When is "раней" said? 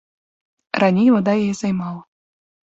0.85-1.13